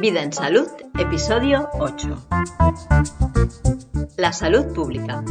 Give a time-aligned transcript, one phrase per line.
[0.00, 0.66] Vida en Salud,
[0.98, 2.26] episodio 8.
[4.16, 5.24] La salud pública.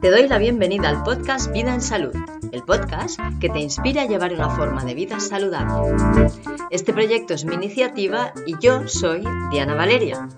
[0.00, 2.14] Te doy la bienvenida al podcast Vida en Salud,
[2.52, 6.28] el podcast que te inspira a llevar una forma de vida saludable.
[6.70, 10.28] Este proyecto es mi iniciativa y yo soy Diana Valeria.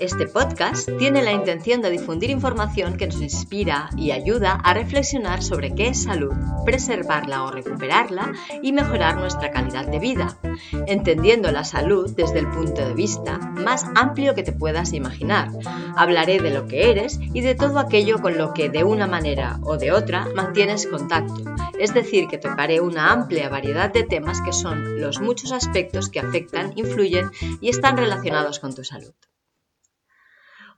[0.00, 5.42] Este podcast tiene la intención de difundir información que nos inspira y ayuda a reflexionar
[5.42, 6.32] sobre qué es salud,
[6.64, 10.38] preservarla o recuperarla y mejorar nuestra calidad de vida,
[10.86, 15.48] entendiendo la salud desde el punto de vista más amplio que te puedas imaginar.
[15.96, 19.58] Hablaré de lo que eres y de todo aquello con lo que de una manera
[19.64, 21.42] o de otra mantienes contacto,
[21.78, 26.20] es decir, que tocaré una amplia variedad de temas que son los muchos aspectos que
[26.20, 29.12] afectan, influyen y están relacionados con tu salud.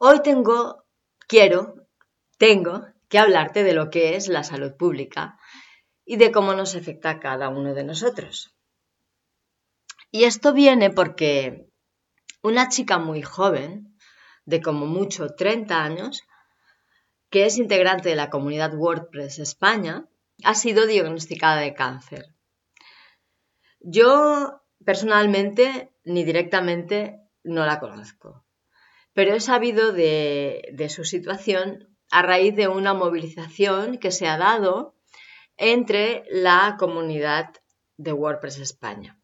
[0.02, 0.86] Hoy tengo,
[1.28, 1.86] quiero,
[2.38, 5.38] tengo que hablarte de lo que es la salud pública
[6.06, 8.56] y de cómo nos afecta a cada uno de nosotros.
[10.10, 11.68] Y esto viene porque
[12.40, 13.94] una chica muy joven,
[14.46, 16.22] de como mucho 30 años,
[17.28, 20.08] que es integrante de la comunidad WordPress España,
[20.44, 22.34] ha sido diagnosticada de cáncer.
[23.80, 28.46] Yo personalmente ni directamente no la conozco
[29.20, 34.94] pero he sabido de, su situación a raíz de una movilización que se ha dado
[35.58, 37.50] entre la comunidad
[37.98, 39.20] de WordPress España.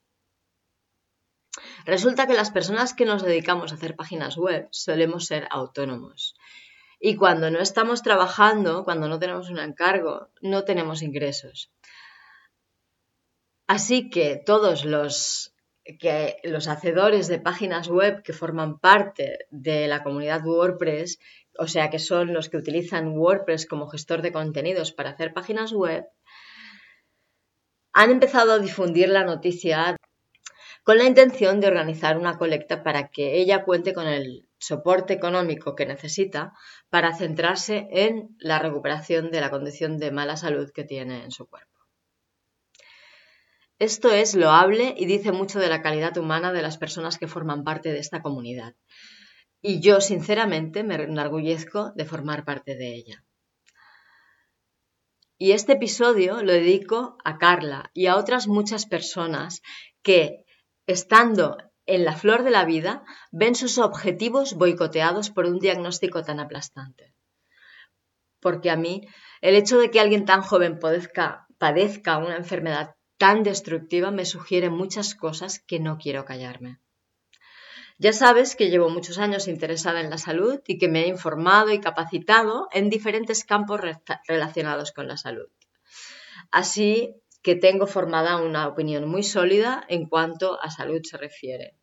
[1.87, 6.35] Resulta que las personas que nos dedicamos a hacer páginas web solemos ser autónomos.
[7.01, 11.73] Y cuando no estamos trabajando, cuando no tenemos un encargo, no tenemos ingresos.
[13.67, 15.56] Así que todos los
[15.99, 21.19] que los hacedores de páginas web que forman parte de la comunidad WordPress,
[21.59, 25.73] o sea que son los que utilizan WordPress como gestor de contenidos para hacer páginas
[25.73, 26.05] web,
[27.93, 29.97] han empezado a difundir la noticia
[30.85, 35.75] con la intención de organizar una colecta para que ella cuente con el soporte económico
[35.75, 36.53] que necesita
[36.91, 41.47] para centrarse en la recuperación de la condición de mala salud que tiene en su
[41.47, 41.76] cuerpo.
[43.79, 47.63] Esto es loable y dice mucho de la calidad humana de las personas que forman
[47.63, 48.75] parte de esta comunidad.
[49.61, 53.25] Y yo, sinceramente, me enorgullezco de formar parte de ella.
[55.37, 59.61] Y este episodio lo dedico a Carla y a otras muchas personas
[60.03, 60.47] que,
[60.87, 66.41] estando en la flor de la vida, ven sus objetivos boicoteados por un diagnóstico tan
[66.41, 67.13] aplastante.
[68.41, 69.03] Porque a mí,
[69.43, 75.15] el hecho de que alguien tan joven padezca una enfermedad tan destructiva me sugiere muchas
[75.15, 76.79] cosas que no quiero callarme.
[77.99, 81.73] Ya sabes que llevo muchos años interesada en la salud y que me he informado
[81.73, 83.81] y capacitado en diferentes campos
[84.29, 85.49] relacionados con la salud.
[86.51, 91.75] Así que tengo formada una opinión muy sólida en cuanto a salud se refiere.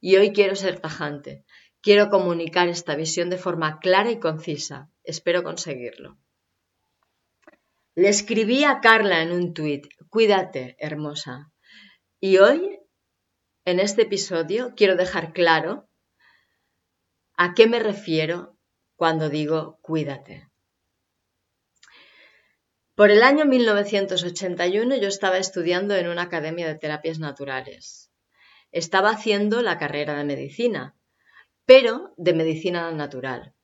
[0.00, 1.44] Y hoy quiero ser tajante.
[1.80, 4.90] Quiero comunicar esta visión de forma clara y concisa.
[5.02, 6.18] Espero conseguirlo.
[7.96, 11.52] Le escribí a Carla en un tuit, cuídate, hermosa.
[12.18, 12.80] Y hoy,
[13.64, 15.88] en este episodio, quiero dejar claro
[17.36, 18.58] a qué me refiero
[18.96, 20.48] cuando digo cuídate.
[22.96, 28.10] Por el año 1981 yo estaba estudiando en una academia de terapias naturales.
[28.72, 30.96] Estaba haciendo la carrera de medicina,
[31.64, 33.54] pero de medicina natural.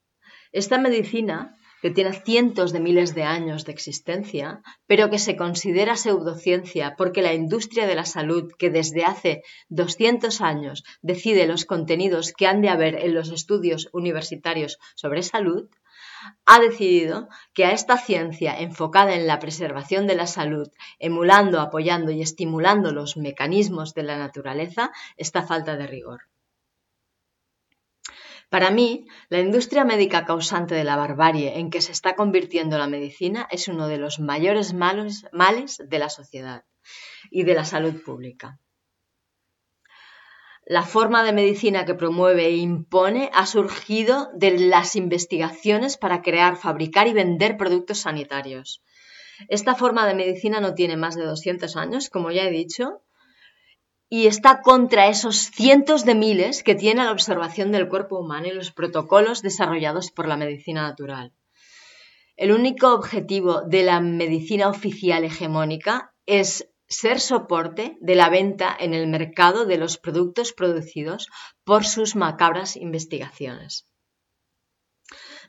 [0.52, 5.96] Esta medicina que tiene cientos de miles de años de existencia, pero que se considera
[5.96, 12.32] pseudociencia porque la industria de la salud, que desde hace 200 años decide los contenidos
[12.32, 15.68] que han de haber en los estudios universitarios sobre salud,
[16.44, 20.68] ha decidido que a esta ciencia enfocada en la preservación de la salud,
[20.98, 26.29] emulando, apoyando y estimulando los mecanismos de la naturaleza, está falta de rigor.
[28.50, 32.88] Para mí, la industria médica causante de la barbarie en que se está convirtiendo la
[32.88, 36.64] medicina es uno de los mayores males de la sociedad
[37.30, 38.58] y de la salud pública.
[40.64, 46.56] La forma de medicina que promueve e impone ha surgido de las investigaciones para crear,
[46.56, 48.82] fabricar y vender productos sanitarios.
[49.48, 53.02] Esta forma de medicina no tiene más de 200 años, como ya he dicho,
[54.12, 58.50] y está contra esos cientos de miles que tiene la observación del cuerpo humano y
[58.50, 61.32] los protocolos desarrollados por la medicina natural.
[62.36, 68.94] El único objetivo de la medicina oficial hegemónica es ser soporte de la venta en
[68.94, 71.28] el mercado de los productos producidos
[71.62, 73.86] por sus macabras investigaciones.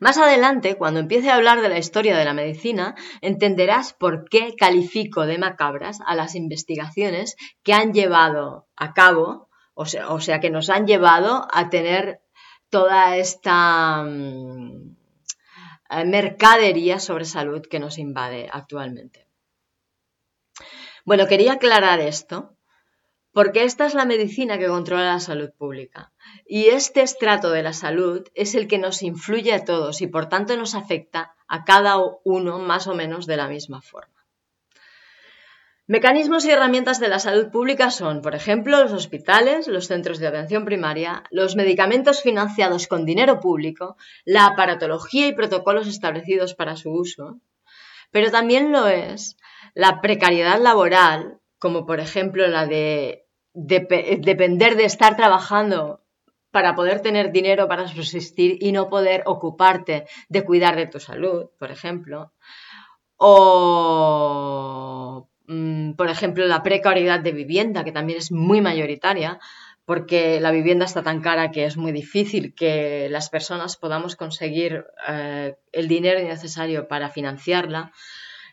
[0.02, 4.56] Más adelante, cuando empiece a hablar de la historia de la medicina, entenderás por qué
[4.58, 10.72] califico de macabras a las investigaciones que han llevado a cabo, o sea, que nos
[10.72, 12.24] han llevado a tener
[12.72, 14.96] toda esta mm,
[16.08, 19.28] mercadería sobre salud que nos invade actualmente.
[21.06, 22.58] Bueno, quería aclarar esto
[23.34, 26.12] porque esta es la medicina que controla la salud pública.
[26.46, 30.28] Y este estrato de la salud es el que nos influye a todos y por
[30.28, 34.22] tanto nos afecta a cada uno más o menos de la misma forma.
[35.88, 40.28] Mecanismos y herramientas de la salud pública son, por ejemplo, los hospitales, los centros de
[40.28, 46.92] atención primaria, los medicamentos financiados con dinero público, la aparatología y protocolos establecidos para su
[46.92, 47.42] uso,
[48.10, 49.36] pero también lo es
[49.74, 56.02] la precariedad laboral, como por ejemplo la de, depender de estar trabajando
[56.50, 61.52] para poder tener dinero para subsistir y no poder ocuparte de cuidar de tu salud,
[61.60, 62.34] por ejemplo.
[63.16, 64.50] O,
[65.48, 69.40] mm, por ejemplo, la precariedad de vivienda, que también es muy mayoritaria,
[69.86, 74.86] porque la vivienda está tan cara que es muy difícil que las personas podamos conseguir
[75.08, 77.92] eh, el dinero necesario para financiarla.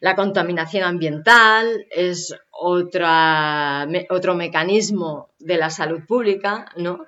[0.01, 7.07] La contaminación ambiental es otro mecanismo de la salud pública, ¿no?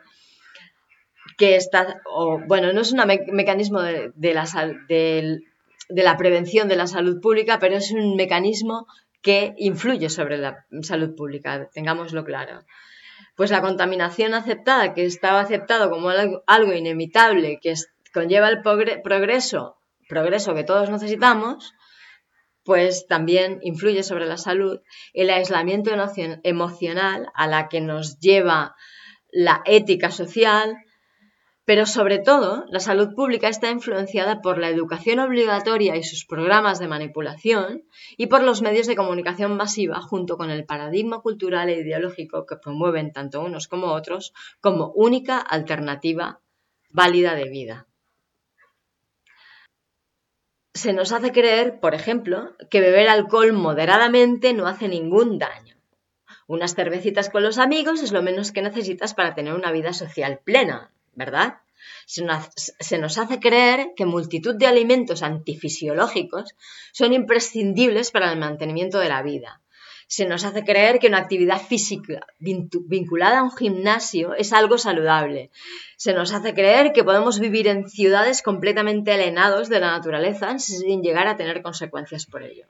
[1.37, 2.01] Que está,
[2.47, 3.01] bueno, no es un
[3.33, 4.47] mecanismo de, la,
[4.89, 5.43] de
[5.89, 8.87] la prevención de la salud pública, pero es un mecanismo
[9.23, 12.65] que influye sobre la salud pública, tengámoslo claro.
[13.37, 17.75] Pues la contaminación aceptada, que estaba aceptado como algo, inevitable, que
[18.13, 19.77] conlleva el progreso,
[20.09, 21.75] progreso que todos necesitamos,
[22.65, 24.81] pues también influye sobre la salud
[25.13, 25.91] el aislamiento
[26.43, 28.75] emocional a la que nos lleva
[29.33, 30.77] la ética social,
[31.65, 36.81] pero sobre todo la salud pública está influenciada por la educación obligatoria y sus programas
[36.81, 37.85] de manipulación
[38.17, 42.57] y por los medios de comunicación masiva junto con el paradigma cultural e ideológico que
[42.57, 46.41] promueven tanto unos como otros como única alternativa
[46.91, 47.90] válida de vida
[50.75, 55.77] se nos hace creer, por ejemplo, que beber alcohol moderadamente no hace ningún daño.
[56.47, 60.41] Unas cervecitas con los amigos es lo menos que necesitas para tener una vida social
[60.45, 61.59] plena, ¿verdad?
[62.07, 62.25] Se
[62.99, 66.55] nos, hace creer que multitud de alimentos antifisiológicos
[66.93, 69.61] son imprescindibles para el mantenimiento de la vida
[70.11, 75.51] se nos hace creer que una actividad física vinculada a un gimnasio es algo saludable.
[75.97, 81.03] Se nos hace creer que podemos vivir en ciudades completamente alienados de la naturaleza sin
[81.03, 82.67] llegar a tener consecuencias por ello.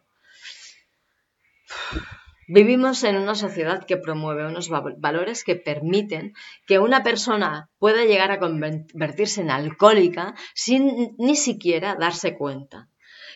[2.47, 6.35] Vivimos en una sociedad que promueve unos valores que permiten
[6.67, 12.91] que una persona pueda llegar a convertirse en alcohólica sin ni siquiera darse cuenta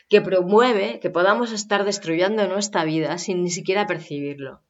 [0.09, 4.63] que promueve que podamos estar destruyendo nuestra vida sin ni siquiera percibirlo.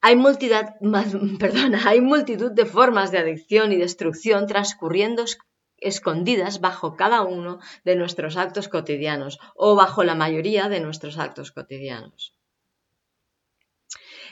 [0.00, 0.16] Hay,
[1.86, 5.24] hay multitud de formas de adicción y destrucción transcurriendo
[5.78, 11.52] escondidas bajo cada uno de nuestros actos cotidianos o bajo la mayoría de nuestros actos
[11.52, 12.34] cotidianos.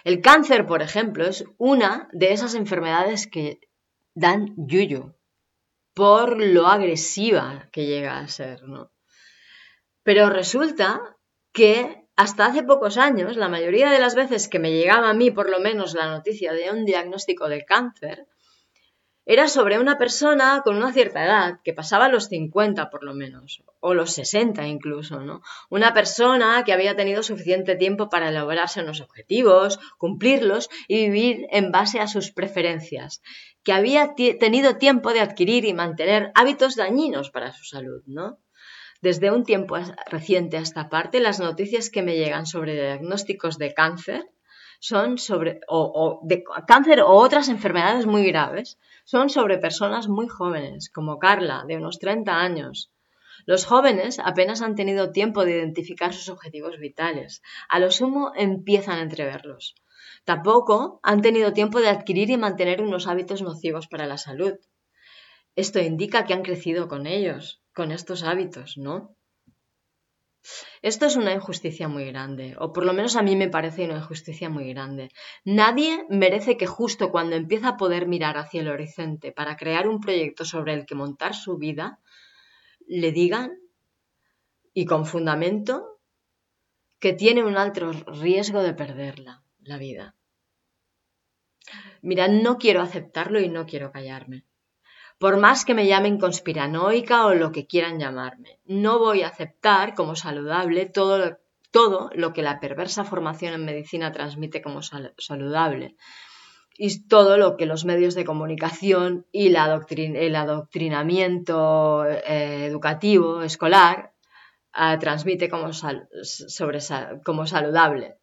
[0.05, 3.61] El cáncer, por ejemplo, es una de esas enfermedades que
[4.15, 5.17] dan yuyo
[5.95, 8.93] por lo agresiva que llega a ser, ¿no?
[10.03, 11.17] Pero resulta
[11.53, 15.31] que hasta hace pocos años, la mayoría de las veces que me llegaba a mí
[15.31, 18.27] por lo menos la noticia de un diagnóstico de cáncer,
[19.31, 23.63] era sobre una persona con una cierta edad, que pasaba los 50 por lo menos,
[23.79, 25.43] o los 60 incluso, ¿no?
[25.69, 31.71] Una persona que había tenido suficiente tiempo para elaborarse unos objetivos, cumplirlos y vivir en
[31.71, 33.21] base a sus preferencias,
[33.63, 38.39] que había tenido tiempo de adquirir y mantener hábitos dañinos para su salud, ¿no?
[39.01, 39.77] Desde un tiempo
[40.11, 44.29] reciente a esta parte, las noticias que me llegan sobre diagnósticos de cáncer
[44.81, 50.91] son sobre, o, de cáncer o otras enfermedades muy graves, son sobre personas muy jóvenes,
[50.91, 52.91] como Carla, de unos 30 años.
[53.47, 57.41] Los jóvenes apenas han tenido tiempo de identificar sus objetivos vitales.
[57.69, 59.77] A lo sumo empiezan a entreverlos.
[60.25, 64.55] Tampoco han tenido tiempo de adquirir y mantener unos hábitos nocivos para la salud.
[65.55, 69.15] Esto indica que han crecido con ellos, con estos hábitos, ¿no?
[70.83, 73.99] Esto es una injusticia muy grande, o por lo menos a mí me parece una
[73.99, 75.13] injusticia muy grande.
[75.45, 80.01] Nadie merece que justo cuando empieza a poder mirar hacia el horizonte para crear un
[80.01, 82.01] proyecto sobre el que montar su vida,
[82.89, 83.53] le digan,
[84.75, 86.01] y con fundamento,
[86.99, 90.17] que tiene un alto riesgo de perderla, la vida.
[92.03, 94.48] Mira, no quiero aceptarlo y no quiero callarme
[95.19, 98.59] por más que me llamen conspiranoica o lo que quieran llamarme.
[98.67, 101.39] No voy a aceptar como saludable todo lo,
[101.71, 105.97] todo lo que la perversa formación en medicina transmite como saludable
[106.81, 114.13] y todo lo que los medios de comunicación y la el adoctrinamiento eh, educativo escolar
[114.75, 115.73] eh, transmite como
[117.47, 118.17] saludable.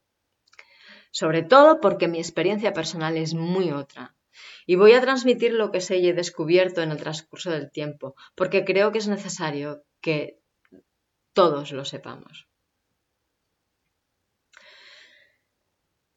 [1.12, 4.15] Sobre todo porque mi experiencia personal es muy otra.
[4.66, 8.16] Y voy a transmitir lo que sé y he descubierto en el transcurso del tiempo,
[8.36, 10.40] porque creo que es necesario que
[11.34, 12.48] todos lo sepamos.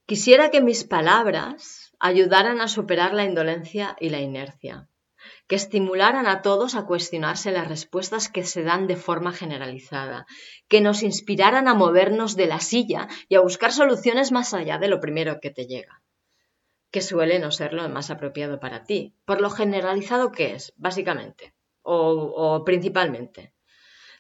[0.07, 4.89] Quisiera que mis palabras ayudaran a superar la indolencia y la inercia,
[5.47, 10.25] que estimularan a todos a cuestionarse las respuestas que se dan de forma generalizada,
[10.69, 14.89] que nos inspiraran a movernos de la silla y a buscar soluciones más allá de
[14.89, 16.01] lo primero que te llega,
[16.91, 21.55] que suele no ser lo más apropiado para ti, por lo generalizado que es, básicamente,
[21.83, 21.97] o,
[22.37, 23.53] o principalmente.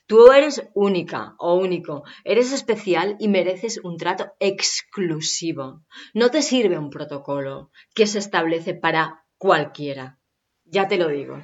[0.07, 5.85] Tú eres única o único, eres especial y mereces un trato exclusivo.
[6.15, 10.19] No te sirve un protocolo que se establece para cualquiera.
[10.65, 11.43] Ya te lo digo.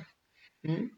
[0.63, 0.89] ¿Mm?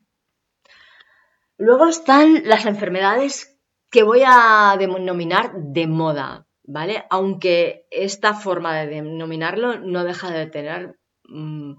[1.59, 3.59] Luego están las enfermedades
[3.90, 7.04] que voy a denominar de moda, ¿vale?
[7.11, 11.75] Aunque esta forma de denominarlo no deja de tener mm,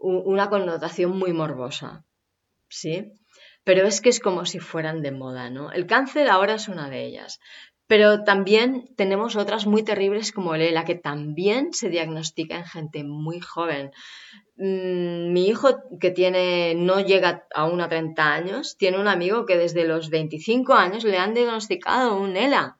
[0.00, 2.04] una connotación muy morbosa,
[2.68, 3.12] ¿sí?
[3.68, 5.70] pero es que es como si fueran de moda, ¿no?
[5.72, 7.38] El cáncer ahora es una de ellas,
[7.86, 13.04] pero también tenemos otras muy terribles como el ELA, que también se diagnostica en gente
[13.04, 13.90] muy joven.
[14.56, 19.58] Mm, mi hijo, que tiene, no llega aún a 30 años, tiene un amigo que
[19.58, 22.77] desde los 25 años le han diagnosticado un ELA,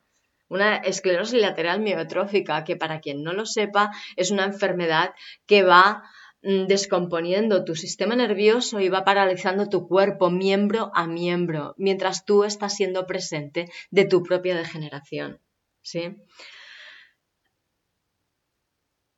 [0.49, 5.14] una esclerosis lateral miotrófica, que para quien no lo sepa es una enfermedad
[5.47, 6.05] que va
[6.43, 12.45] Mm, descomponiendo tu sistema nervioso y va paralizando tu cuerpo miembro a miembro, mientras tú
[12.45, 15.40] estás siendo presente de tu propia degeneración.
[15.83, 16.17] ¿sí?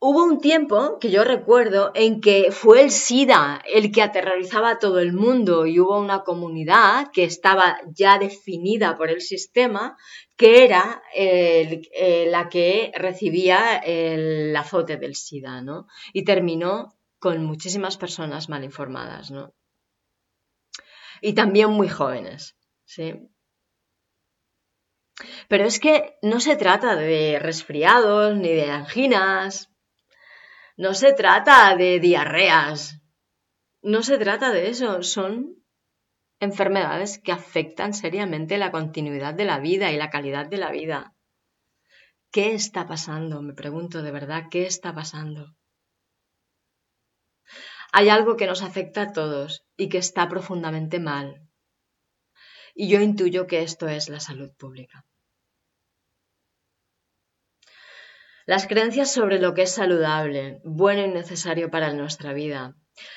[0.03, 4.79] Hubo un tiempo que yo recuerdo en que fue el SIDA el que aterrorizaba a
[4.79, 9.99] todo el mundo y hubo una comunidad que estaba ya definida por el sistema
[10.39, 15.87] que era eh, la que recibía el azote del SIDA, ¿no?
[16.15, 19.53] Y terminó con muchísimas personas mal informadas, ¿no?
[21.21, 23.29] Y también muy jóvenes, ¿sí?
[25.49, 29.70] Pero es que no se trata de resfriados ni de anginas,
[30.81, 33.03] no se trata de diarreas,
[33.83, 35.63] no se trata de eso, son
[36.41, 41.15] enfermedades que afectan seriamente la continuidad de la vida y la calidad de la vida.
[42.33, 43.43] ¿Qué está pasando?
[43.43, 45.55] Me pregunto de verdad, ¿qué está pasando?
[47.93, 51.47] Hay algo que nos afecta a todos y que está profundamente mal.
[52.75, 55.05] Y yo intuyo que esto es la salud pública.
[58.51, 62.75] Las creencias sobre lo que es saludable, bueno y necesario para nuestra vida,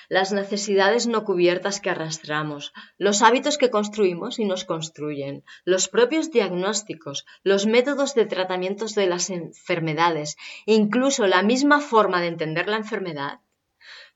[0.07, 6.29] las necesidades no cubiertas que arrastramos, los hábitos que construimos y nos construyen, los propios
[6.29, 10.37] diagnósticos, los métodos de tratamientos de las enfermedades
[10.67, 13.39] incluso la misma forma de entender la enfermedad.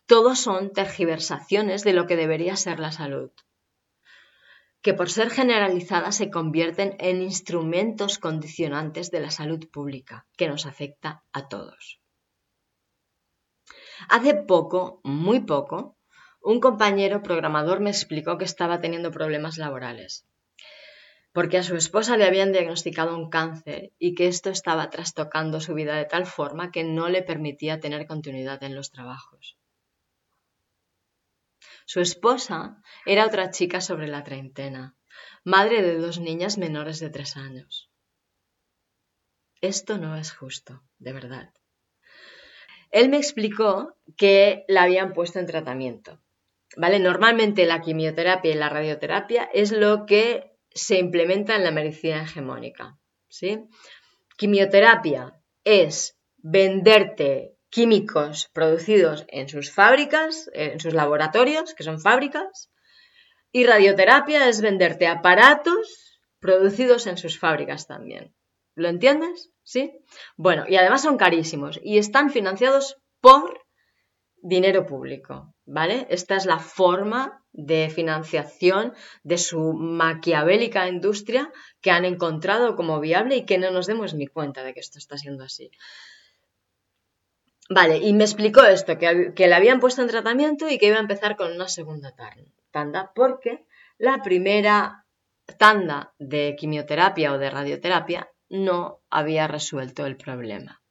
[0.06, 3.32] Todos son tergiversaciones de lo que debería ser la salud,
[4.88, 10.66] que por ser generalizadas se convierten en instrumentos condicionantes de la salud pública, que nos
[10.66, 12.00] afecta a todos.
[14.08, 15.98] Hace poco, muy poco,
[16.40, 20.26] un compañero programador me explicó que estaba teniendo problemas laborales,
[21.34, 25.74] porque a su esposa le habían diagnosticado un cáncer y que esto estaba trastocando su
[25.74, 29.58] vida de tal forma que no le permitía tener continuidad en los trabajos.
[31.88, 34.98] Su esposa era otra chica sobre la treintena,
[35.46, 37.90] madre de dos niñas menores de tres años.
[39.62, 41.54] Esto no es justo, de verdad.
[42.92, 46.22] Él me explicó que la habían puesto en tratamiento.
[46.76, 47.00] ¿Vale?
[47.00, 53.00] Normalmente la quimioterapia y la radioterapia es lo que se implementa en la medicina hegemónica.
[53.30, 53.64] ¿sí?
[54.36, 62.70] Quimioterapia es venderte químicos producidos en sus fábricas, en sus laboratorios, que son fábricas,
[63.52, 68.34] y radioterapia es venderte aparatos producidos en sus fábricas también.
[68.76, 69.52] ¿Lo entiendes?
[69.64, 69.92] ¿Sí?
[70.36, 73.62] Bueno, y además son carísimos y están financiados por
[74.42, 76.06] dinero público, ¿vale?
[76.10, 78.94] Esta es la forma de financiación
[79.24, 84.28] de su maquiavélica industria que han encontrado como viable y que no nos demos ni
[84.28, 85.72] cuenta de que esto está siendo así.
[87.70, 90.98] Vale, y me explicó esto, que, que le habían puesto en tratamiento y que iba
[90.98, 92.16] a empezar con una segunda
[92.72, 93.66] tanda, porque
[93.98, 95.06] la primera
[95.58, 100.82] tanda de quimioterapia o de radioterapia no había resuelto el problema.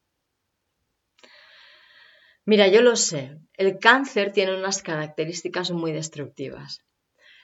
[2.44, 6.84] Mira, yo lo sé, el cáncer tiene unas características muy destructivas,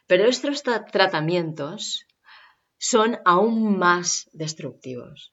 [0.06, 2.06] pero estos tratamientos
[2.78, 5.31] son aún más destructivos.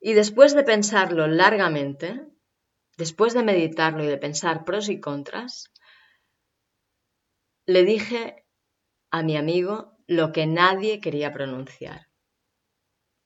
[0.00, 2.26] Y después de pensarlo largamente,
[2.96, 5.72] después de meditarlo y de pensar pros y contras,
[7.66, 8.46] le dije
[9.10, 12.08] a mi amigo lo que nadie quería pronunciar,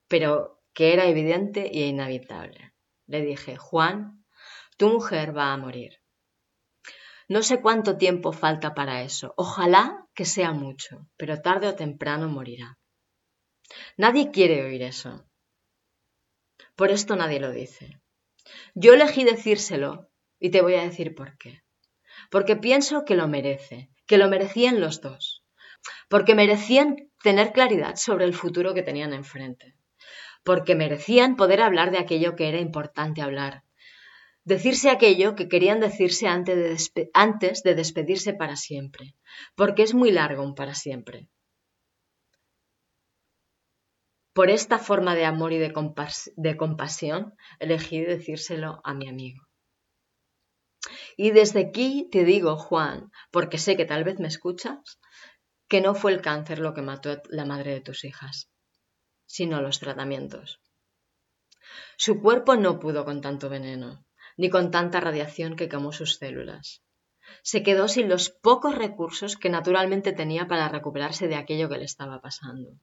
[0.07, 2.73] pero que era evidente e inevitable.
[3.05, 4.25] Le dije, Juan,
[4.77, 6.01] tu mujer va a morir.
[7.29, 9.33] No sé cuánto tiempo falta para eso.
[9.37, 12.77] Ojalá que sea mucho, pero tarde o temprano morirá.
[13.97, 15.25] Nadie quiere oír eso.
[16.75, 18.01] Por esto nadie lo dice.
[18.73, 21.63] Yo elegí decírselo y te voy a decir por qué.
[22.29, 25.43] Porque pienso que lo merece, que lo merecían los dos.
[26.09, 29.75] Porque merecían tener claridad sobre el futuro que tenían enfrente.
[30.43, 33.63] Porque merecían poder hablar de aquello que era importante hablar.
[34.43, 39.15] Decirse aquello que querían decirse antes de, antes de despedirse para siempre.
[39.55, 41.29] Porque es muy largo un para siempre.
[44.33, 49.47] Por esta forma de amor y de, compasión elegí decírselo a mi amigo.
[51.15, 54.99] Y desde aquí te digo, Juan, porque sé que tal vez me escuchas,
[55.67, 58.49] que no fue el cáncer lo que mató a la madre de tus hijas,
[59.27, 60.59] sino los tratamientos.
[61.95, 64.03] Su cuerpo no pudo con tanto veneno,
[64.35, 66.81] ni con tanta radiación que quemó sus células.
[67.43, 71.85] Se quedó sin los pocos recursos que naturalmente tenía para recuperarse de aquello que le
[71.85, 72.79] estaba pasando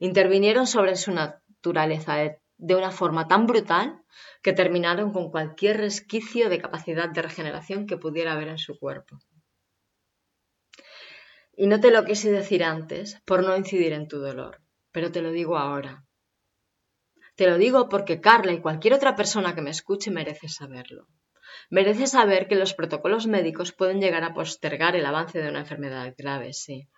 [0.00, 2.16] intervinieron sobre su naturaleza
[2.56, 4.02] de, una forma tan brutal
[4.42, 9.18] que terminaron con cualquier resquicio de capacidad de regeneración que pudiera haber en su cuerpo.
[11.54, 15.20] Y no te lo quise decir antes por no incidir en tu dolor, pero te
[15.20, 16.04] lo digo ahora.
[17.36, 21.08] Te lo digo porque Carla y cualquier otra persona que me escuche merece saberlo.
[21.68, 26.14] Merece saber que los protocolos médicos pueden llegar a postergar el avance de una enfermedad
[26.16, 26.88] grave, sí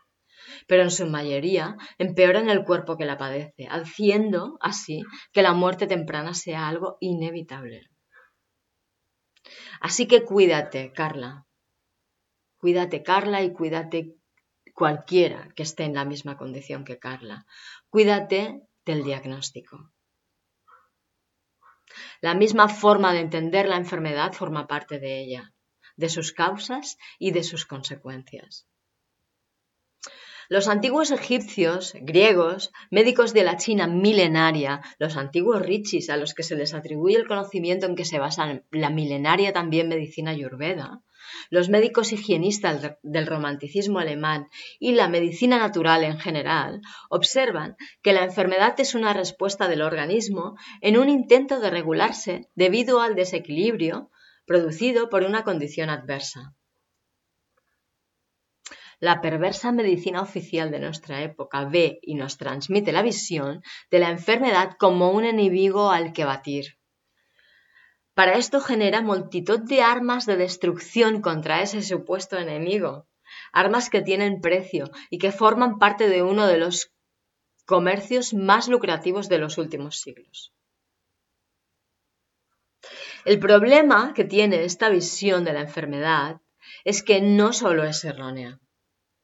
[0.66, 5.02] pero en su mayoría empeoran el cuerpo que la padece, haciendo así
[5.32, 7.88] que la muerte temprana sea algo inevitable.
[9.80, 11.46] Así que cuídate, Carla.
[12.58, 14.14] Cuídate, Carla, y cuídate
[14.74, 17.46] cualquiera que esté en la misma condición que Carla.
[17.88, 19.92] Cuídate del diagnóstico.
[22.20, 25.52] La misma forma de entender la enfermedad forma parte de ella,
[25.96, 28.66] de sus causas y de sus consecuencias.
[30.52, 36.42] Los antiguos egipcios, griegos, médicos de la China milenaria, los antiguos richis a los que
[36.42, 41.00] se les atribuye el conocimiento en que se basa la milenaria también medicina ayurveda,
[41.48, 48.22] los médicos higienistas del romanticismo alemán y la medicina natural en general observan que la
[48.22, 54.10] enfermedad es una respuesta del organismo en un intento de regularse debido al desequilibrio
[54.44, 56.52] producido por una condición adversa.
[59.02, 63.60] La perversa medicina oficial de nuestra época ve y nos transmite la visión
[63.90, 66.78] de la enfermedad como un enemigo al que batir.
[68.14, 73.08] Para esto genera multitud de armas de destrucción contra ese supuesto enemigo,
[73.52, 76.92] armas que tienen precio y que forman parte de uno de los
[77.66, 80.54] comercios más lucrativos de los últimos siglos.
[83.24, 86.40] El problema que tiene esta visión de la enfermedad
[86.84, 88.60] es que no solo es errónea,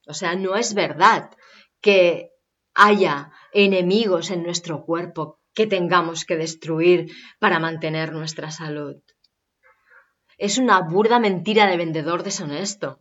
[0.08, 1.30] o sea, no es verdad
[1.80, 2.30] que
[2.74, 8.96] haya enemigos en nuestro cuerpo que tengamos que destruir para mantener nuestra salud.
[10.38, 13.00] Es una burda mentira de vendedor deshonesto.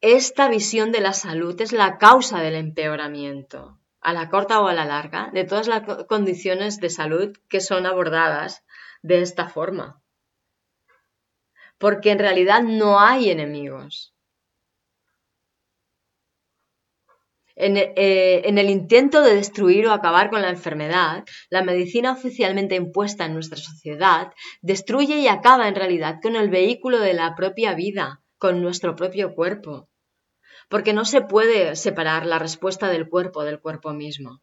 [0.00, 4.74] Esta visión de la salud es la causa del empeoramiento, a la corta o a
[4.74, 8.64] la larga, de todas las condiciones de salud que son abordadas
[9.02, 10.00] de esta forma.
[11.76, 14.15] Porque en realidad no hay enemigos.
[17.58, 23.24] Eh, en, el intento de destruir o acabar con la enfermedad, la medicina oficialmente impuesta
[23.24, 28.20] en nuestra sociedad destruye y acaba en realidad con el vehículo de la propia vida,
[28.36, 29.88] con nuestro propio cuerpo.
[30.68, 34.42] Porque no se puede separar la respuesta del cuerpo del cuerpo mismo.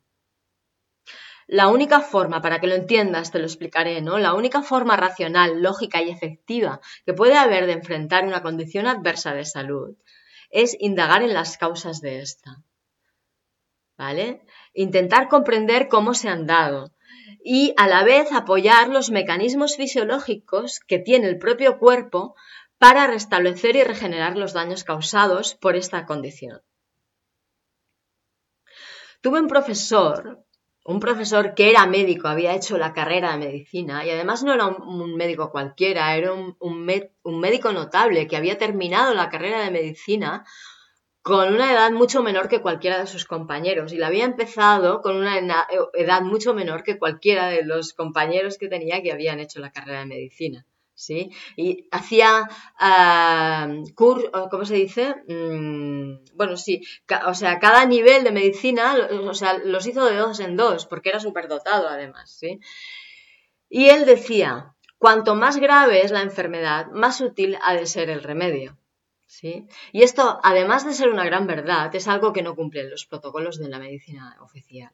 [1.45, 4.17] La única forma, para que lo entiendas, te lo explicaré, ¿no?
[4.17, 9.35] La única forma racional, lógica y efectiva que puede haber de enfrentar una condición adversa
[9.35, 9.95] de salud
[10.49, 12.63] es indagar en las causas de esta.
[13.97, 14.41] ¿Vale?
[14.73, 16.93] Intentar comprender cómo se han dado
[17.43, 22.35] y a la vez apoyar los mecanismos fisiológicos que tiene el propio cuerpo
[22.77, 26.61] para restablecer y regenerar los daños causados por esta condición.
[29.21, 30.43] Tuve un profesor,
[30.83, 34.67] un profesor que era médico, había hecho la carrera de medicina y además no era
[34.67, 40.45] un, médico cualquiera, era un, un médico notable que había terminado la carrera de medicina
[41.23, 45.15] con una edad mucho menor que cualquiera de sus compañeros y la había empezado con
[45.15, 45.37] una
[45.93, 49.99] edad mucho menor que cualquiera de los compañeros que tenía que habían hecho la carrera
[49.99, 50.65] de medicina.
[50.95, 51.31] ¿Sí?
[51.55, 52.47] Y hacía
[52.79, 55.15] uh, ¿cómo se dice?
[55.27, 56.81] Mm, bueno, sí,
[57.25, 61.09] o sea, cada nivel de medicina, o sea, los hizo de dos en dos, porque
[61.09, 62.59] era superdotado además, ¿sí?
[63.69, 68.21] Y él decía, cuanto más grave es la enfermedad, más útil ha de ser el
[68.21, 68.77] remedio.
[69.33, 69.67] ¿Sí?
[69.91, 73.57] Y esto, además de ser una gran verdad, es algo que no cumplen los protocolos
[73.57, 74.91] de la medicina oficial.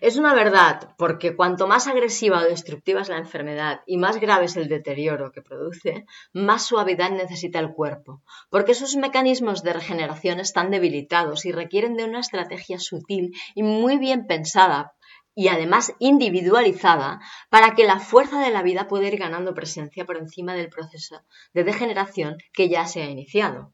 [0.00, 4.46] Es una verdad porque cuanto más agresiva o destructiva es la enfermedad y más grave
[4.46, 10.40] es el deterioro que produce, más suavidad necesita el cuerpo, porque sus mecanismos de regeneración
[10.40, 14.94] están debilitados y requieren de una estrategia sutil y muy bien pensada
[15.34, 17.20] y además individualizada
[17.50, 21.22] para que la fuerza de la vida pueda ir ganando presencia por encima del proceso
[21.52, 23.72] de degeneración que ya se ha iniciado.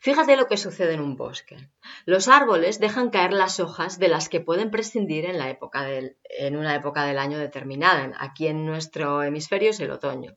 [0.00, 1.56] Fíjate lo que sucede en un bosque.
[2.04, 6.56] Los árboles dejan caer las hojas de las que pueden prescindir en, la época en
[6.56, 8.12] una época del año determinada.
[8.18, 10.36] Aquí en nuestro hemisferio es el otoño.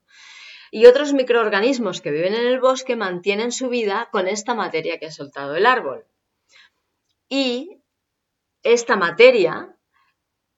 [0.72, 5.08] Y otros microorganismos que viven en el bosque mantienen su vida con esta materia que
[5.08, 6.06] ha soltado el árbol.
[7.28, 7.82] Y
[8.63, 9.77] esta materia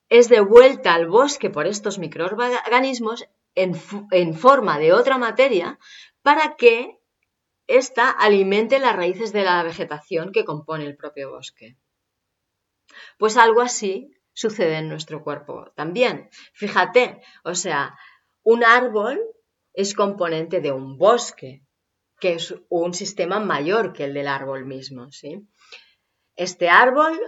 [0.10, 3.76] es devuelta al bosque por estos microorganismos en,
[4.34, 5.80] forma de otra materia
[6.22, 7.00] para que
[7.68, 11.78] ésta alimente las raíces de la vegetación que compone el propio bosque.
[13.18, 16.30] Pues algo así sucede en nuestro cuerpo también.
[16.54, 17.96] Fíjate, o sea,
[18.42, 19.22] un árbol
[19.74, 21.62] es componente de un bosque,
[22.20, 25.48] que es un sistema mayor que el del árbol mismo, ¿sí?
[26.36, 27.20] Este árbol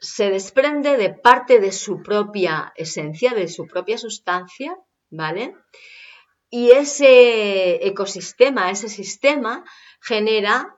[0.00, 4.74] se desprende de parte de su propia esencia, de su propia sustancia,
[5.10, 5.54] ¿vale?
[6.48, 9.64] Y ese ecosistema, ese sistema
[10.00, 10.76] genera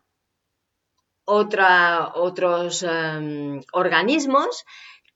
[1.25, 4.65] otros em, organismos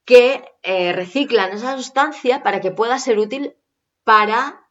[0.05, 3.57] que eh, reciclan esa sustancia para que pueda ser útil
[4.05, 4.67] para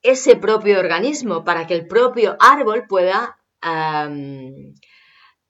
[0.00, 4.74] ese propio organismo, para que el propio árbol pueda em,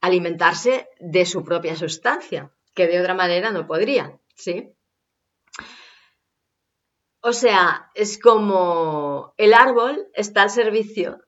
[0.02, 4.74] alimentarse de su propia sustancia, que de otra manera no podría, ¿sí?
[7.22, 11.22] O sea, es como el árbol está al servicio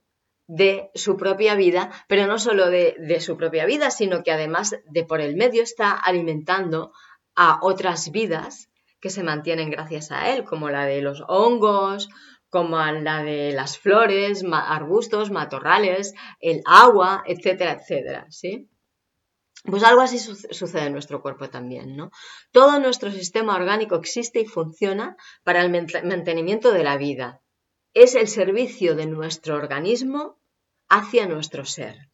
[0.49, 4.77] de su propia vida, pero no solo de, de, su propia vida, sino que además
[4.85, 6.93] de por el medio está alimentando
[7.37, 8.69] a otras vidas
[9.01, 12.09] que se mantienen gracias a él, como la de los hongos
[12.55, 18.71] como la de las flores, arbustos, matorrales, el agua, etcétera, etcétera, ¿sí?
[19.65, 22.13] Pues algo así sucede en nuestro cuerpo también, ¿no?
[22.53, 25.71] Todo nuestro sistema orgánico existe y funciona para el
[26.05, 27.43] mantenimiento de la vida.
[27.93, 30.39] Es el servicio de nuestro organismo
[30.89, 32.09] hacia nuestro ser,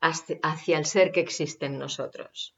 [0.00, 2.54] hacia el ser que existe en nosotros.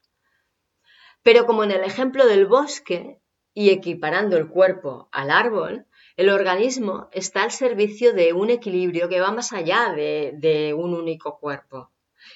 [1.23, 3.23] Pero como en el ejemplo del bosque,
[3.55, 9.20] y equiparando el cuerpo al árbol, el organismo está al servicio de un equilibrio que
[9.20, 11.90] va más allá de, un único cuerpo.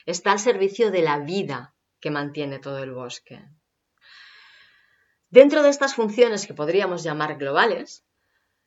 [0.04, 3.40] Está al servicio de la vida que mantiene todo el bosque.
[5.30, 8.04] Dentro de estas funciones que podríamos llamar globales,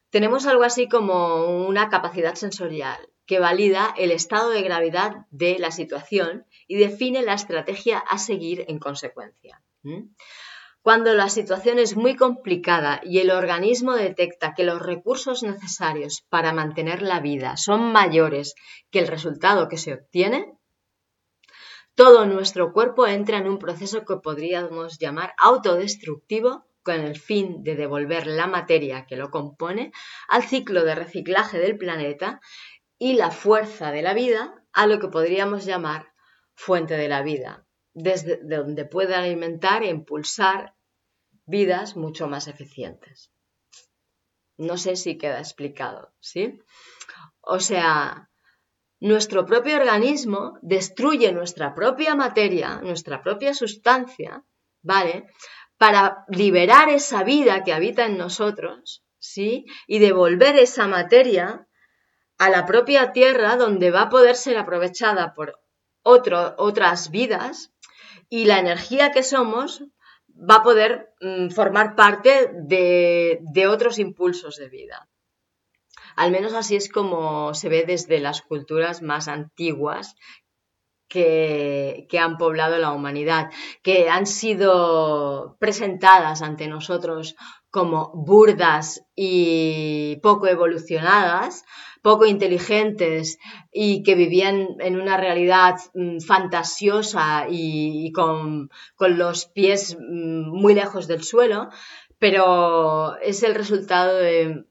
[0.10, 5.72] tenemos algo así como una capacidad sensorial que valida el estado de gravedad de la
[5.72, 9.62] situación y define la estrategia a seguir en consecuencia.
[10.84, 16.54] Cuando la situación es muy complicada y el organismo detecta que los recursos necesarios para
[16.54, 18.56] mantener la vida son mayores
[18.90, 20.58] que el resultado que se obtiene,
[21.94, 27.76] todo nuestro cuerpo entra en un proceso que podríamos llamar autodestructivo con el fin de
[27.76, 29.92] devolver la materia que lo compone
[30.28, 32.42] al ciclo de reciclaje del planeta
[32.98, 36.12] y la fuerza de la vida a lo que podríamos llamar
[36.56, 40.76] fuente de la vida, desde donde puede alimentar e impulsar
[41.46, 43.32] vidas mucho más eficientes.
[44.58, 46.60] No sé si queda explicado, ¿sí?
[47.42, 48.30] O sea,
[49.00, 54.44] nuestro propio organismo destruye nuestra propia materia, nuestra propia sustancia,
[54.84, 55.28] ¿vale?
[55.78, 59.66] Para liberar esa vida que habita en nosotros, ¿sí?
[59.88, 61.68] Y devolver esa materia
[62.38, 65.60] a la propia tierra donde va a poder ser aprovechada por
[66.04, 67.71] otras vidas
[68.32, 69.84] y la energía que somos
[70.30, 75.10] va a poder mm, formar parte de, otros impulsos de vida.
[76.16, 80.16] Al menos así es como se ve desde las culturas más antiguas
[81.12, 83.52] que, han poblado la humanidad,
[83.84, 87.36] que han sido presentadas ante nosotros
[87.70, 91.66] como burdas y poco evolucionadas,
[92.02, 93.38] poco inteligentes
[93.72, 101.08] y que vivían en una realidad mm, fantasiosa y, con, los pies mm, muy lejos
[101.08, 101.70] del suelo,
[102.20, 104.66] pero es el resultado de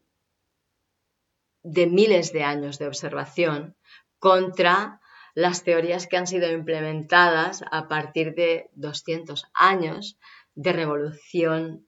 [1.87, 3.76] miles de años de observación
[4.18, 5.00] contra
[5.35, 10.19] las teorías que han sido implementadas a partir de 200 años
[10.55, 11.87] de revolución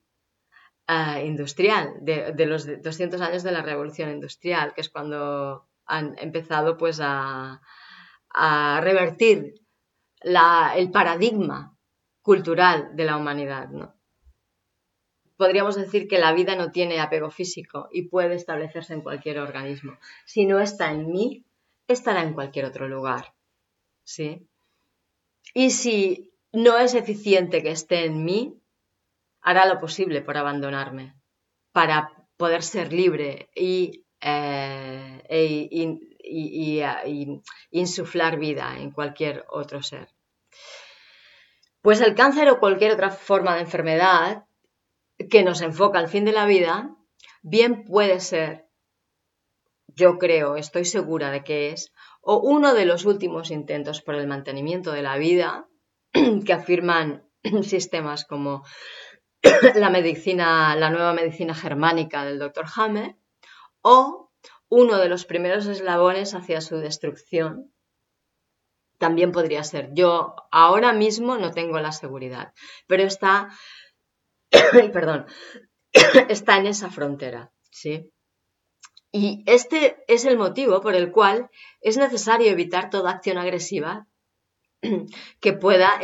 [1.23, 6.99] industrial, de, los 200 años de la revolución industrial, que es cuando han empezado pues
[7.01, 7.61] a,
[8.81, 9.53] revertir
[10.21, 11.77] el paradigma
[12.21, 13.69] cultural de la humanidad.
[13.69, 13.93] ¿no?
[15.37, 19.97] Podríamos decir que la vida no tiene apego físico y puede establecerse en cualquier organismo.
[20.25, 21.45] Si no está en mí,
[21.87, 23.33] estará en cualquier otro lugar.
[24.03, 24.47] ¿sí?
[25.53, 28.59] Y si no es eficiente que esté en mí,
[29.41, 31.15] hará lo posible por abandonarme
[31.71, 35.99] para poder ser libre y, eh, e
[37.71, 40.09] insuflar vida en cualquier otro ser.
[41.81, 44.45] Pues el cáncer o cualquier otra forma de enfermedad
[45.29, 46.95] que nos enfoca al fin de la vida,
[47.41, 48.67] bien puede ser,
[49.95, 54.27] yo creo, estoy segura de que es, o uno de los últimos intentos por el
[54.27, 55.67] mantenimiento de la vida
[56.45, 57.27] que afirman
[57.63, 58.63] sistemas como
[59.75, 62.65] la medicina, la nueva medicina germánica del Dr.
[62.75, 63.15] Hammer,
[63.81, 64.31] o
[64.69, 67.71] uno de los primeros eslabones hacia su destrucción.
[68.97, 69.89] También podría ser.
[69.93, 72.53] Yo ahora mismo no tengo la seguridad,
[72.87, 73.49] pero está,
[74.93, 75.25] perdón,
[76.29, 78.13] está en esa frontera, ¿sí?
[79.15, 84.07] Y este es el motivo por el cual es necesario evitar toda acción agresiva
[85.39, 86.01] que pueda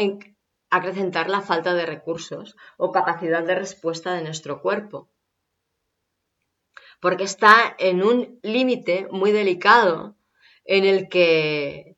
[0.70, 5.10] acrecentar la falta de recursos o capacidad de respuesta de nuestro cuerpo.
[7.00, 10.16] Porque está en un límite muy delicado
[10.64, 11.98] en el que,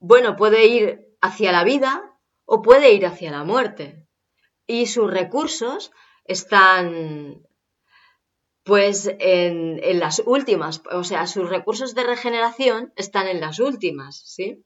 [0.00, 4.04] bueno, puede ir hacia la vida o puede ir hacia la muerte.
[4.66, 5.92] Y sus recursos
[6.24, 7.46] están
[8.64, 14.22] pues en, en, las últimas, o sea, sus recursos de regeneración están en las últimas,
[14.24, 14.64] ¿sí?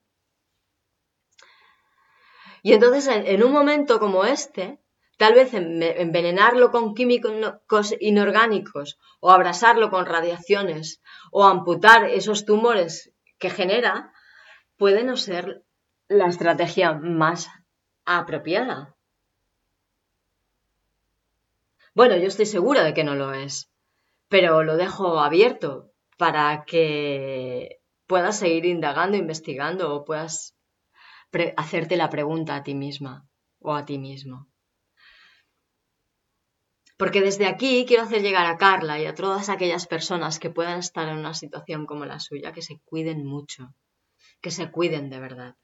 [2.66, 4.80] Y entonces, en, un momento como este,
[5.18, 13.50] tal vez envenenarlo con químicos inorgánicos o abrasarlo con radiaciones o amputar esos tumores que
[13.50, 14.12] genera,
[14.76, 15.62] puede no ser
[16.09, 17.48] la estrategia más
[18.04, 18.96] apropiada.
[21.94, 23.70] Bueno, yo estoy segura de que no lo es,
[24.28, 30.56] pero lo dejo abierto para que puedas seguir indagando, investigando o puedas
[31.56, 33.26] hacerte la pregunta a ti misma
[33.58, 34.48] o a ti mismo.
[36.96, 40.78] Porque desde aquí quiero hacer llegar a Carla y a todas aquellas personas que puedan
[40.78, 43.74] estar en una situación como la suya, que se cuiden mucho,
[44.40, 45.56] que se cuiden de verdad.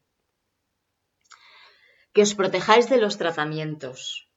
[2.12, 4.28] Que os protejáis de los tratamientos,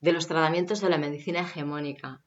[0.00, 2.22] de los tratamientos de la medicina hegemónica,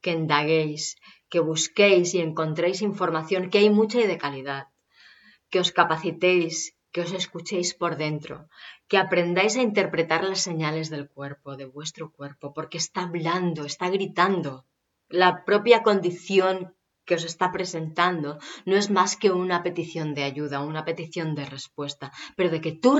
[0.00, 0.96] que indaguéis,
[1.30, 4.68] que busquéis y encontréis información, que hay mucha y de calidad,
[5.50, 8.34] que os capacitéis, que os escuchéis por dentro,
[8.88, 13.88] que aprendáis a interpretar las señales del cuerpo, de vuestro cuerpo, porque está hablando, está
[13.88, 14.66] gritando.
[15.08, 16.74] La propia condición
[17.06, 21.46] que os está presentando no es más que una petición de ayuda, una petición de
[21.46, 22.98] respuesta, pero de que tú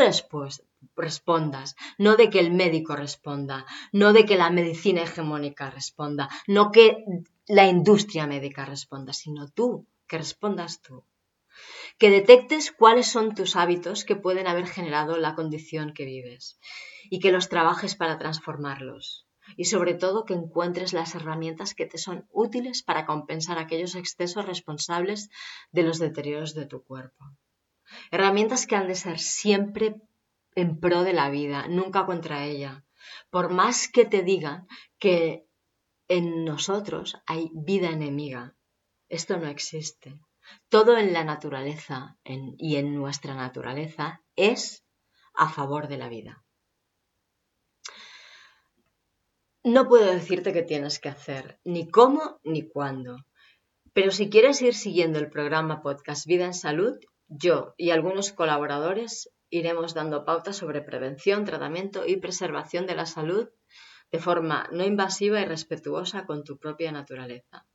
[0.96, 6.70] respondas, no de que el médico responda, no de que la medicina hegemónica responda, no
[6.70, 7.04] que
[7.46, 11.04] la industria médica responda, sino tú, que respondas tú
[11.98, 16.58] que detectes cuáles son tus hábitos que pueden haber generado la condición que vives
[17.10, 19.26] y que los trabajes para transformarlos.
[19.56, 24.46] Y sobre todo que encuentres las herramientas que te son útiles para compensar aquellos excesos
[24.46, 25.30] responsables
[25.72, 27.24] de los deterioros de tu cuerpo.
[28.10, 29.96] Herramientas que han de ser siempre
[30.54, 32.84] en pro de la vida, nunca contra ella.
[33.30, 34.66] Por más que te digan
[34.98, 35.46] que
[36.08, 38.54] en nosotros hay vida enemiga,
[39.08, 40.18] esto no existe.
[40.68, 44.84] Todo en la naturaleza y en nuestra naturaleza es
[45.34, 46.44] a favor de la vida.
[49.64, 53.18] No puedo decirte qué tienes que hacer, ni cómo ni cuándo.
[53.92, 59.30] Pero si quieres ir siguiendo el programa podcast Vida en Salud, yo y algunos colaboradores
[59.52, 63.50] iremos dando pautas sobre prevención, tratamiento y preservación de la salud
[64.10, 67.66] de forma no invasiva y respetuosa con tu propia naturaleza.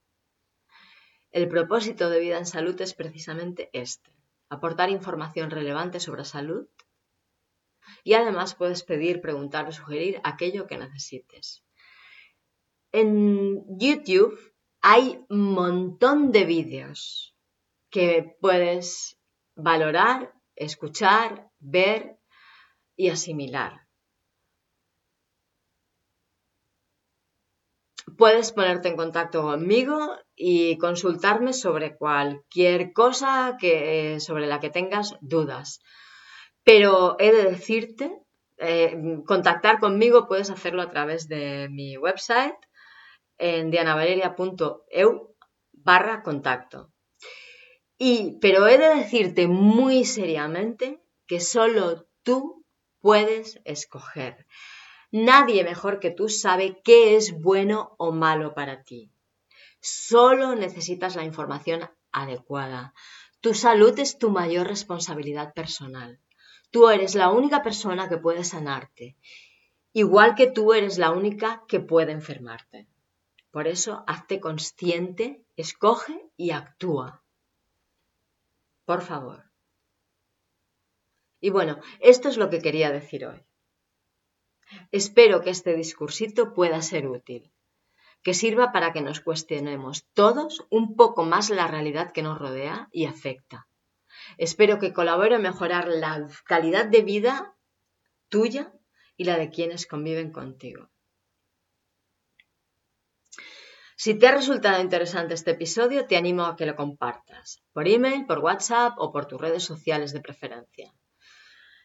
[1.32, 4.12] El propósito de vida en salud es precisamente este,
[4.50, 6.68] aportar información relevante sobre salud
[8.04, 11.64] y además puedes pedir, preguntar o sugerir aquello que necesites.
[12.92, 14.40] En YouTube
[14.82, 17.36] hay un montón de vídeos
[17.90, 19.20] que puedes
[19.56, 22.18] valorar, escuchar, ver
[22.96, 23.88] y asimilar.
[28.18, 35.16] Puedes ponerte en contacto conmigo y consultarme sobre cualquier cosa que, sobre la que tengas
[35.22, 35.82] dudas.
[36.64, 38.12] Pero he de decirte,
[38.58, 42.58] eh, contactar conmigo puedes hacerlo a través de mi website
[43.38, 45.36] en dianavaleria.eu
[45.74, 46.92] barra contacto.
[48.00, 52.66] Y, pero he de decirte muy seriamente que solo tú
[53.00, 54.48] puedes escoger.
[55.12, 59.12] Nadie mejor que tú sabe qué es bueno o malo para ti.
[59.80, 62.94] Solo necesitas la información adecuada.
[63.40, 66.20] Tu salud es tu mayor responsabilidad personal.
[66.72, 69.16] Tú eres la única persona que puede sanarte,
[69.94, 72.88] igual que tú eres la única que puede enfermarte.
[73.52, 77.24] Por eso, hazte consciente, escoge y actúa.
[78.86, 79.47] Por favor.
[81.40, 83.44] Y bueno, esto es lo que quería decir hoy.
[84.92, 87.52] Espero que este discursito pueda ser útil,
[88.24, 92.90] que sirva para que nos cuestionemos todos un poco más la realidad que nos rodea
[92.92, 93.68] y afecta.
[94.38, 97.56] Espero que colabore a mejorar la calidad de vida
[98.30, 98.74] tuya
[99.16, 100.90] y la de quienes conviven contigo.
[103.96, 108.28] Si te ha resultado interesante este episodio, te animo a que lo compartas por email,
[108.28, 110.94] por WhatsApp o por tus redes sociales de preferencia.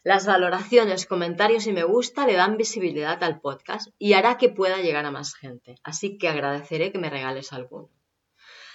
[0.05, 4.79] Las valoraciones, comentarios y me gusta le dan visibilidad al podcast y hará que pueda
[4.79, 7.89] llegar a más gente, así que agradeceré que me regales alguno.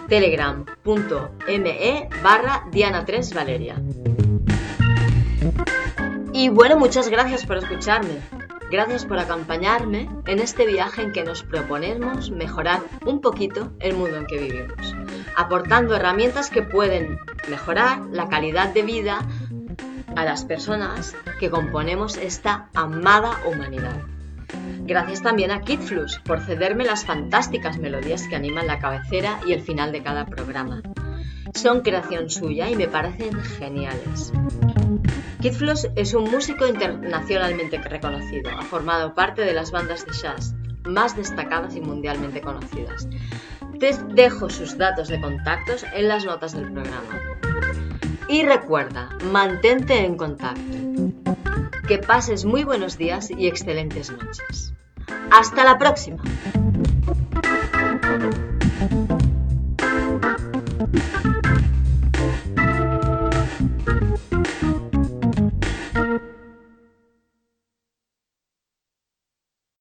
[0.08, 3.76] telegram.me barra diana3valeria.
[6.36, 8.20] Y bueno, muchas gracias por escucharme.
[8.70, 14.18] Gracias por acompañarme en este viaje en que nos proponemos mejorar un poquito el mundo
[14.18, 14.94] en que vivimos,
[15.34, 17.18] aportando herramientas que pueden
[17.48, 19.26] mejorar la calidad de vida
[20.14, 24.02] a las personas que componemos esta amada humanidad.
[24.80, 29.62] Gracias también a Kidflux por cederme las fantásticas melodías que animan la cabecera y el
[29.62, 30.82] final de cada programa.
[31.54, 34.34] Son creación suya y me parecen geniales.
[35.40, 35.54] Kid
[35.96, 38.50] es un músico internacionalmente reconocido.
[38.50, 40.54] Ha formado parte de las bandas de jazz
[40.84, 43.08] más destacadas y mundialmente conocidas.
[43.78, 47.20] Te dejo sus datos de contactos en las notas del programa.
[48.28, 50.60] Y recuerda, mantente en contacto.
[51.86, 54.72] Que pases muy buenos días y excelentes noches.
[55.30, 56.22] Hasta la próxima.